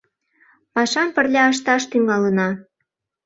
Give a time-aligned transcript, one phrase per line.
[0.73, 2.49] Пашам пырля ышташ тӱҥалына.